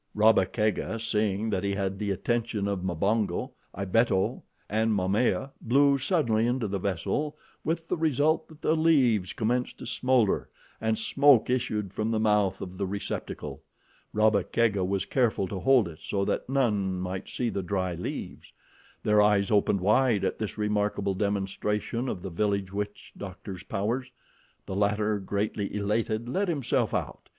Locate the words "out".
26.95-27.29